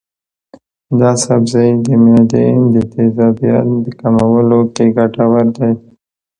[0.99, 5.71] دا سبزی د معدې د تیزابیت کمولو کې ګټور دی.